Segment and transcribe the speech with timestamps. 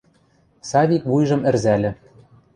[0.69, 1.91] Савик вуйжым ӹрзӓльӹ.